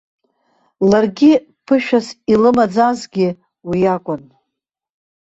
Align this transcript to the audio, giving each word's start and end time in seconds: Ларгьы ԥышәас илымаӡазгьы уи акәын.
Ларгьы 0.89 1.31
ԥышәас 1.65 2.07
илымаӡазгьы 2.33 3.27
уи 3.69 3.81
акәын. 3.95 4.21